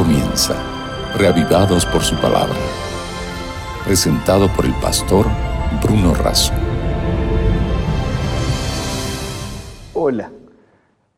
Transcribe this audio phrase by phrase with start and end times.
[0.00, 0.54] comienza,
[1.18, 2.56] reavivados por su palabra.
[3.84, 5.26] Presentado por el pastor
[5.82, 6.54] Bruno Razo.
[9.92, 10.30] Hola.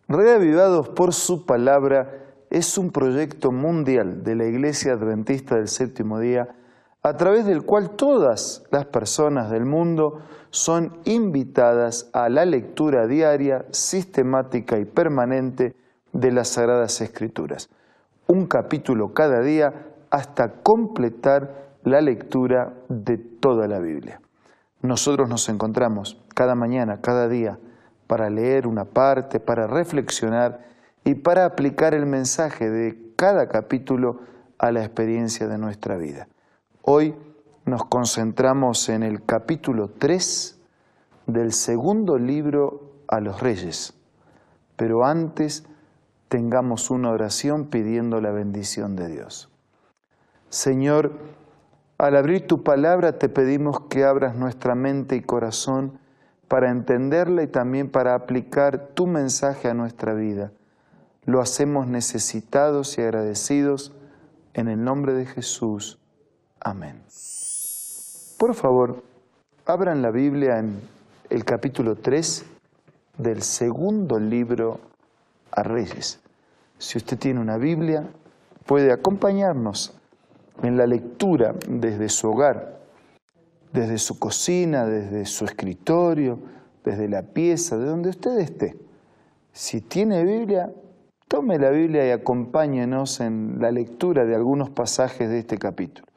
[0.08, 6.48] Reavivados por su palabra es un proyecto mundial de la Iglesia Adventista del Séptimo Día
[7.04, 13.64] a través del cual todas las personas del mundo son invitadas a la lectura diaria,
[13.70, 15.76] sistemática y permanente
[16.12, 17.70] de las Sagradas Escrituras.
[18.34, 24.22] Un capítulo cada día hasta completar la lectura de toda la Biblia.
[24.80, 27.58] Nosotros nos encontramos cada mañana, cada día,
[28.06, 30.60] para leer una parte, para reflexionar
[31.04, 34.20] y para aplicar el mensaje de cada capítulo
[34.56, 36.26] a la experiencia de nuestra vida.
[36.80, 37.14] Hoy
[37.66, 40.58] nos concentramos en el capítulo 3
[41.26, 43.92] del segundo libro a los reyes,
[44.76, 45.66] pero antes
[46.32, 49.50] tengamos una oración pidiendo la bendición de Dios.
[50.48, 51.12] Señor,
[51.98, 55.98] al abrir tu palabra te pedimos que abras nuestra mente y corazón
[56.48, 60.52] para entenderla y también para aplicar tu mensaje a nuestra vida.
[61.26, 63.92] Lo hacemos necesitados y agradecidos
[64.54, 65.98] en el nombre de Jesús.
[66.60, 67.02] Amén.
[68.38, 69.02] Por favor,
[69.66, 70.80] abran la Biblia en
[71.28, 72.46] el capítulo 3
[73.18, 74.80] del segundo libro
[75.50, 76.21] a Reyes.
[76.82, 78.08] Si usted tiene una Biblia,
[78.66, 79.94] puede acompañarnos
[80.64, 82.80] en la lectura desde su hogar,
[83.72, 86.40] desde su cocina, desde su escritorio,
[86.84, 88.76] desde la pieza, de donde usted esté.
[89.52, 90.72] Si tiene Biblia,
[91.28, 96.08] tome la Biblia y acompáñenos en la lectura de algunos pasajes de este capítulo.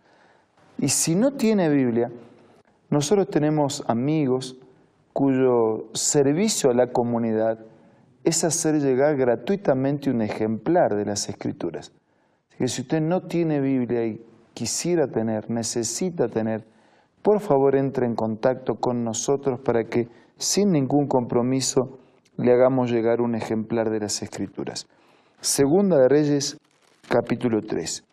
[0.79, 2.11] Y si no tiene Biblia,
[2.89, 4.57] nosotros tenemos amigos
[5.13, 7.59] cuyo servicio a la comunidad
[8.26, 11.92] es hacer llegar gratuitamente un ejemplar de las Escrituras.
[12.58, 16.66] Que si usted no tiene Biblia y quisiera tener, necesita tener,
[17.22, 22.00] por favor entre en contacto con nosotros para que sin ningún compromiso
[22.38, 24.88] le hagamos llegar un ejemplar de las Escrituras.
[25.40, 26.58] Segunda de Reyes,
[27.08, 28.03] capítulo 3.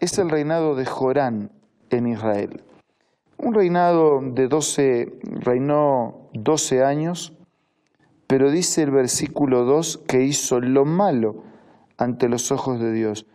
[0.00, 1.50] Es el reinado de Jorán,
[1.90, 2.62] en Israel.
[3.36, 7.32] Un reinado de 12, reinó 12 años,
[8.30, 11.42] pero dice el versículo 2 que hizo lo malo
[11.96, 13.26] ante los ojos de Dios,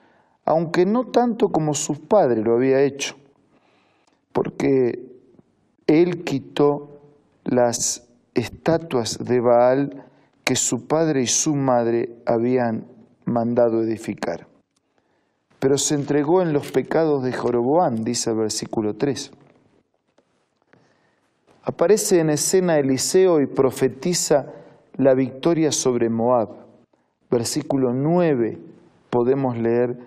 [0.45, 3.17] aunque no tanto como su padre lo había hecho,
[4.31, 5.05] porque
[5.85, 7.01] él quitó
[7.43, 10.05] las estatuas de Baal
[10.45, 12.87] que su padre y su madre habían
[13.25, 14.47] mandado edificar
[15.65, 19.31] pero se entregó en los pecados de Joroboán, dice el versículo 3.
[21.63, 24.45] Aparece en escena Eliseo y profetiza
[24.97, 26.49] la victoria sobre Moab.
[27.29, 28.59] Versículo 9
[29.09, 29.97] podemos leer,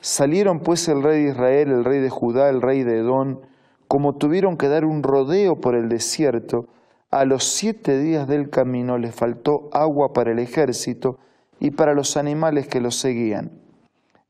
[0.00, 3.40] salieron pues el rey de Israel, el rey de Judá, el rey de Edón,
[3.88, 6.66] como tuvieron que dar un rodeo por el desierto,
[7.10, 11.18] a los siete días del camino les faltó agua para el ejército
[11.58, 13.50] y para los animales que los seguían.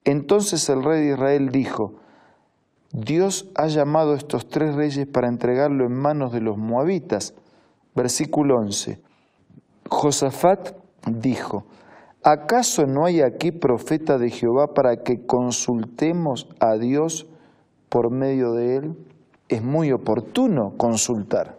[0.04, 1.96] Entonces el rey de Israel dijo,
[2.92, 7.34] Dios ha llamado a estos tres reyes para entregarlo en manos de los moabitas.
[7.94, 9.07] Versículo 11.
[9.88, 10.76] Josafat
[11.06, 11.64] dijo,
[12.22, 17.26] ¿acaso no hay aquí profeta de Jehová para que consultemos a Dios
[17.88, 19.06] por medio de él?
[19.48, 21.58] Es muy oportuno consultar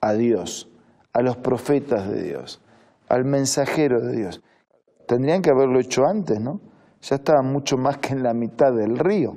[0.00, 0.70] a Dios,
[1.12, 2.60] a los profetas de Dios,
[3.08, 4.42] al mensajero de Dios.
[5.06, 6.60] Tendrían que haberlo hecho antes, ¿no?
[7.02, 9.36] ya estaba mucho más que en la mitad del río.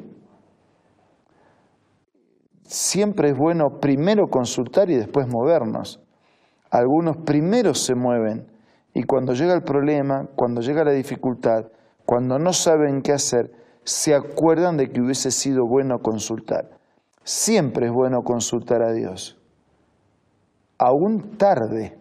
[2.63, 6.02] Siempre es bueno primero consultar y después movernos.
[6.73, 8.47] Algunos primero se mueven
[8.93, 11.67] y cuando llega el problema, cuando llega la dificultad,
[12.05, 13.51] cuando no saben qué hacer,
[13.83, 16.69] se acuerdan de que hubiese sido bueno consultar.
[17.23, 19.39] Siempre es bueno consultar a Dios.
[20.77, 21.97] Aún tarde.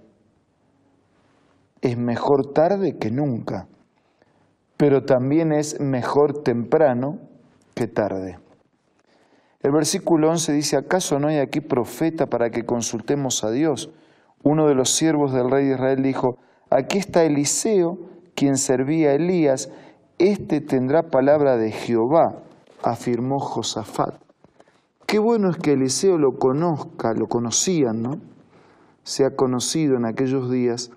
[1.81, 3.69] Es mejor tarde que nunca
[4.83, 7.21] pero también es mejor temprano
[7.73, 8.41] que tarde.
[9.61, 13.93] El versículo 11 dice, ¿acaso no hay aquí profeta para que consultemos a Dios?
[14.43, 16.39] Uno de los siervos del rey de Israel dijo,
[16.71, 17.99] aquí está Eliseo,
[18.35, 19.71] quien servía a Elías,
[20.19, 22.43] este tendrá palabra de Jehová,
[22.83, 24.15] afirmó Josafat.
[25.07, 28.21] Qué bueno es que Eliseo lo conozca, lo conocían, ¿no?
[29.05, 30.91] Se ha conocido en aquellos días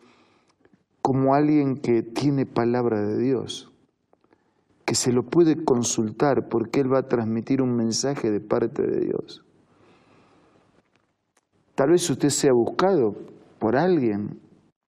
[1.01, 3.71] como alguien que tiene palabra de Dios
[4.85, 8.99] que se lo puede consultar porque Él va a transmitir un mensaje de parte de
[9.01, 9.44] Dios.
[11.75, 13.15] Tal vez usted sea buscado
[13.59, 14.39] por alguien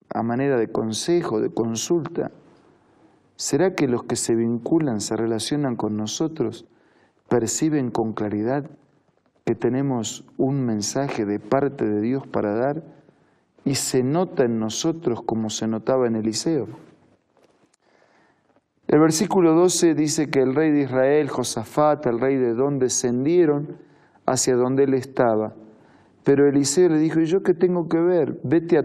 [0.10, 2.32] a manera de consejo, de consulta,
[3.38, 6.66] ¿Será que los que se vinculan, se relacionan con nosotros,
[7.30, 8.68] perciben con claridad
[9.46, 12.84] que tenemos un mensaje de parte de Dios para dar
[13.64, 16.68] y se nota en nosotros como se notaba en Eliseo?
[18.88, 23.78] El versículo 12 dice que el rey de Israel, Josafat, el rey de Don, descendieron
[24.26, 25.54] hacia donde él estaba.
[26.28, 28.38] Pero Eliseo le dijo, ¿y yo qué tengo que ver?
[28.44, 28.84] Vete a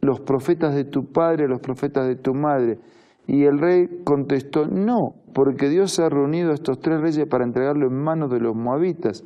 [0.00, 2.80] los profetas de tu padre, a los profetas de tu madre.
[3.28, 7.86] Y el rey contestó, no, porque Dios ha reunido a estos tres reyes para entregarlo
[7.86, 9.22] en manos de los moabitas.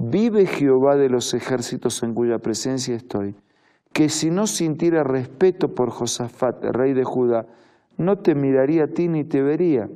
[0.00, 3.36] Vive Jehová de los ejércitos en cuya presencia estoy,
[3.92, 7.46] que si no sintiera respeto por Josafat, rey de Judá,
[7.96, 9.88] no te miraría a ti ni te vería.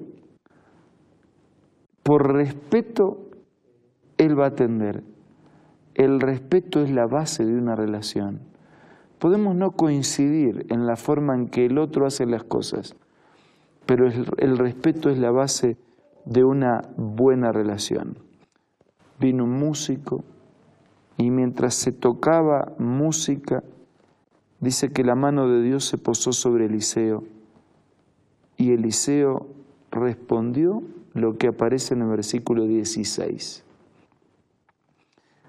[2.04, 3.26] Por respeto,
[4.18, 5.15] él va a atender.
[5.96, 8.40] El respeto es la base de una relación.
[9.18, 12.94] Podemos no coincidir en la forma en que el otro hace las cosas,
[13.86, 15.78] pero el, respeto es la base
[16.26, 18.18] de una buena relación.
[19.18, 20.22] Vino un músico
[21.16, 23.64] y mientras se tocaba música,
[24.60, 27.24] dice que la mano de Dios se posó sobre Eliseo
[28.58, 29.46] y Eliseo
[29.90, 30.82] respondió
[31.14, 33.65] lo que aparece en el versículo 16.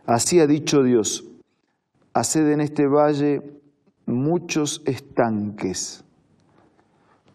[0.07, 1.23] Así ha dicho Dios,
[2.13, 3.43] haced en este valle
[4.07, 6.03] muchos estanques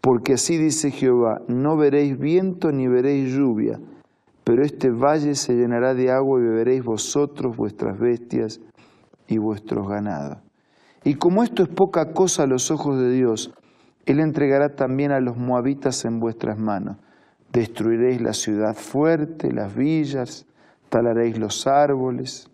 [0.02, 3.78] porque así dice Jehová, no veréis viento ni veréis lluvia,
[4.42, 8.60] pero este valle se llenará de agua y beberéis vosotros, vuestras bestias
[9.28, 10.38] y vuestros ganados.
[11.04, 13.54] Y como esto es poca cosa a los ojos de Dios,
[14.04, 16.96] Él entregará también a los moabitas en vuestras manos.
[17.52, 20.46] Destruiréis la ciudad fuerte, las villas,
[20.88, 22.50] talaréis los árboles.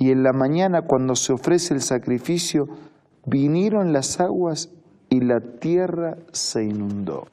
[0.00, 2.66] Y en la mañana, cuando se ofrece el sacrificio,
[3.26, 4.70] vinieron las aguas
[5.10, 7.26] y la tierra se inundó.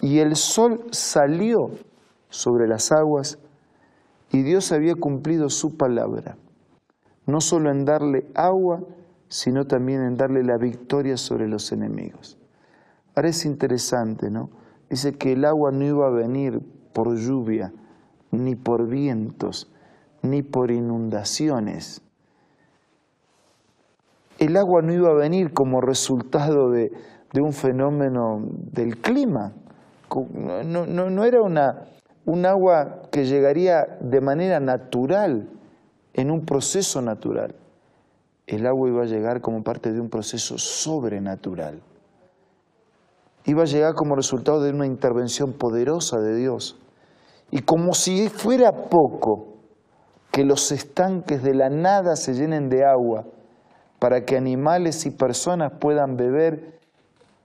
[0.00, 1.70] Y el sol salió
[2.28, 3.38] sobre las aguas
[4.32, 6.36] y Dios había cumplido su palabra,
[7.26, 8.82] no solo en darle agua,
[9.28, 12.38] sino también en darle la victoria sobre los enemigos.
[13.14, 14.50] Ahora es interesante, ¿no?
[14.88, 16.60] Dice que el agua no iba a venir
[16.92, 17.72] por lluvia,
[18.32, 19.70] ni por vientos,
[20.22, 22.02] ni por inundaciones,
[24.40, 26.90] el agua no iba a venir como resultado de,
[27.38, 28.40] un fenómeno
[28.72, 29.52] del clima.
[30.64, 31.84] No, era una,
[32.24, 35.48] un agua que llegaría de manera natural,
[36.14, 37.54] en un proceso natural.
[38.46, 41.82] El agua iba a llegar como parte de un proceso sobrenatural.
[43.44, 46.78] Iba a llegar como resultado de una intervención poderosa de Dios.
[47.50, 49.49] Y como si fuera poco
[50.30, 53.26] que los estanques de la nada se llenen de agua,
[53.98, 56.78] para que animales y personas puedan beber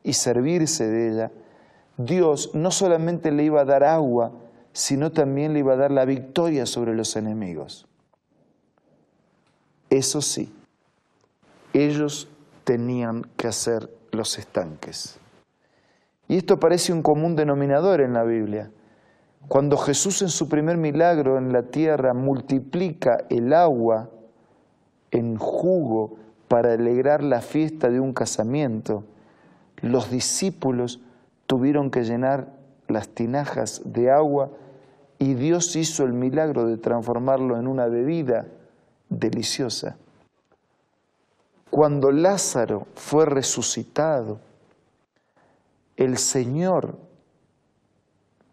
[0.04, 1.32] y servirse de ella,
[1.98, 4.32] Dios no solamente le iba a dar agua,
[4.74, 7.88] sino también le iba a dar la victoria sobre los enemigos.
[9.90, 10.54] Eso sí,
[11.74, 12.28] ellos
[12.64, 15.18] tenían que hacer los estanques.
[16.28, 18.72] Y esto parece un común denominador en la Biblia.
[19.48, 24.10] Cuando Jesús en su primer milagro en la tierra multiplica el agua
[25.12, 29.04] en jugo para alegrar la fiesta de un casamiento,
[29.82, 31.02] los discípulos
[31.46, 32.48] tuvieron que llenar
[32.88, 34.50] las tinajas de agua
[35.20, 38.48] y Dios hizo el milagro de transformarlo en una bebida
[39.10, 39.98] deliciosa.
[41.70, 44.40] Cuando Lázaro fue resucitado,
[45.98, 46.98] el Señor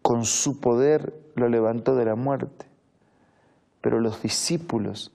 [0.03, 2.67] con su poder lo levantó de la muerte,
[3.81, 5.11] pero los discípulos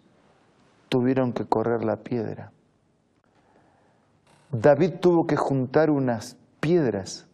[0.89, 2.53] tuvieron que correr la piedra.
[4.51, 7.29] David tuvo que juntar unas piedras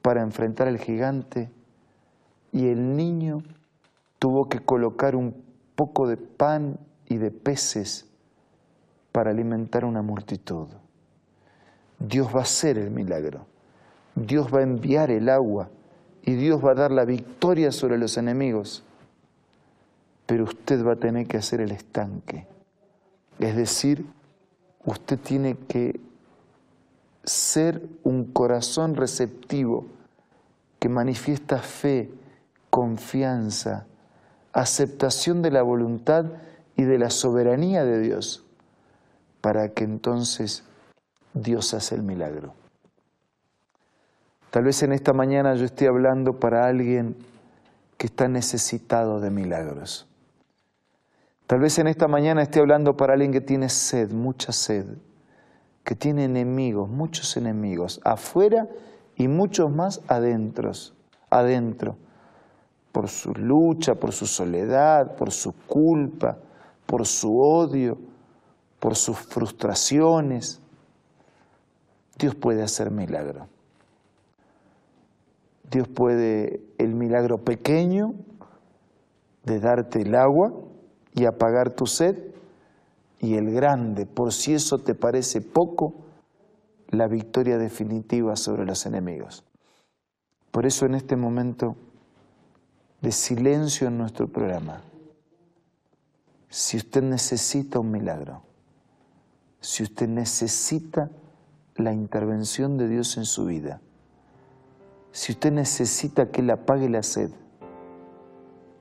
[0.00, 1.50] para enfrentar al gigante
[2.52, 3.42] y el niño
[4.20, 5.44] tuvo que colocar un
[5.74, 8.08] poco de pan y de peces
[9.10, 10.68] para alimentar una multitud.
[11.98, 13.46] Dios va a hacer el milagro.
[14.14, 15.68] Dios va a enviar el agua
[16.26, 18.82] y Dios va a dar la victoria sobre los enemigos.
[20.26, 22.46] Pero usted va a tener que hacer el estanque.
[23.38, 24.06] Es decir,
[24.86, 26.00] usted tiene que
[27.24, 29.86] ser un corazón receptivo
[30.78, 32.10] que manifiesta fe,
[32.70, 33.86] confianza,
[34.52, 36.24] aceptación de la voluntad
[36.76, 38.44] y de la soberanía de Dios,
[39.42, 40.64] para que entonces
[41.34, 42.54] Dios hace el milagro.
[44.54, 47.16] Tal vez en esta mañana yo esté hablando para alguien
[47.98, 50.06] que está necesitado de milagros.
[51.48, 54.86] Tal vez en esta mañana esté hablando para alguien que tiene sed, mucha sed,
[55.82, 58.68] que tiene enemigos, muchos enemigos, afuera
[59.16, 60.70] y muchos más adentro,
[61.30, 61.96] adentro,
[62.92, 66.38] por su lucha, por su soledad, por su culpa,
[66.86, 67.98] por su odio,
[68.78, 70.60] por sus frustraciones.
[72.16, 73.48] Dios puede hacer milagro.
[75.74, 78.14] Dios puede el milagro pequeño
[79.42, 80.52] de darte el agua
[81.14, 82.16] y apagar tu sed
[83.18, 85.94] y el grande, por si eso te parece poco,
[86.90, 89.44] la victoria definitiva sobre los enemigos.
[90.52, 91.74] Por eso en este momento
[93.00, 94.80] de silencio en nuestro programa,
[96.50, 98.42] si usted necesita un milagro,
[99.60, 101.10] si usted necesita
[101.74, 103.80] la intervención de Dios en su vida,
[105.14, 107.30] si usted necesita que Él apague la sed,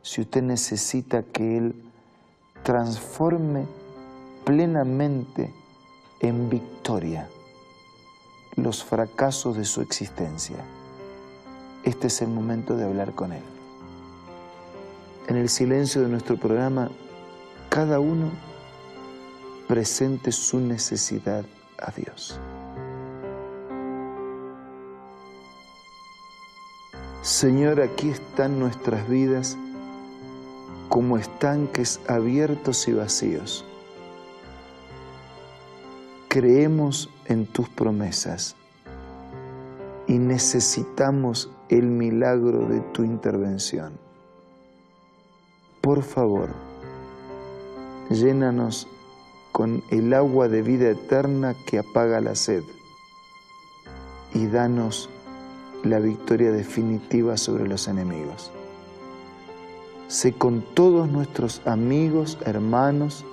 [0.02, 1.84] si usted necesita que Él
[2.63, 3.68] transforme
[4.44, 5.54] plenamente
[6.22, 7.30] en victoria
[8.56, 10.58] los fracasos de su existencia,
[11.84, 13.44] este es el momento de hablar con Él.
[15.28, 16.90] En el silencio de nuestro programa,
[17.70, 18.32] cada uno
[19.68, 21.46] presente su necesidad
[21.78, 22.40] a Dios.
[27.24, 29.58] Señor, aquí están nuestras vidas
[30.89, 33.63] como estanques abiertos y vacíos.
[36.27, 38.58] Creemos en tus promesas
[40.06, 43.98] y necesitamos el milagro de tu intervención.
[45.80, 46.50] Por favor,
[48.10, 48.86] llénanos
[49.53, 52.63] con el agua de vida eterna que apaga la sed
[54.34, 55.10] y danos
[55.84, 58.52] la victoria definitiva sobre los enemigos
[60.13, 63.25] sé con todos nuestros amigos, hermanos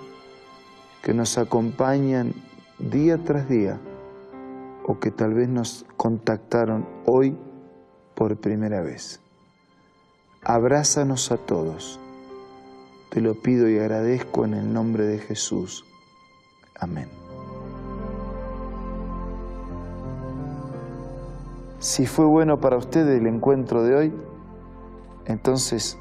[1.03, 2.33] que nos acompañan
[2.79, 3.79] día tras día
[4.87, 7.37] o que tal vez nos contactaron hoy
[8.15, 9.21] por primera vez.
[10.43, 12.01] Abrázanos a todos.
[13.11, 15.85] Te lo pido y agradezco en el nombre de Jesús.
[16.75, 17.30] Amén.
[21.91, 24.15] Si fue bueno para ustedes el encuentro de hoy,
[25.25, 25.99] entonces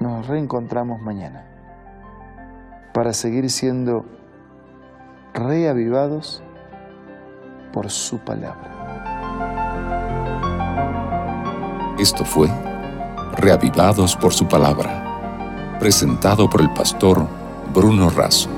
[0.00, 1.46] nos reencontramos mañana
[2.92, 4.04] para seguir siendo
[5.34, 6.42] reavivados
[7.72, 8.74] por su palabra.
[11.96, 12.48] Esto fue
[13.36, 17.24] Reavivados por su palabra, presentado por el pastor
[17.72, 18.57] Bruno Razo.